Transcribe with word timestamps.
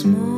small 0.00 0.29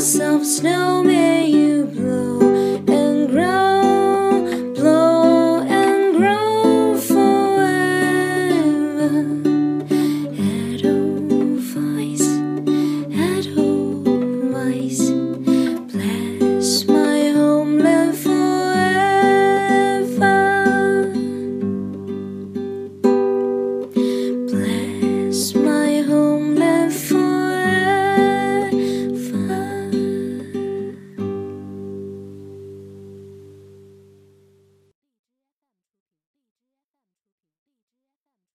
yourself 0.00 0.46
snowman. 0.46 1.29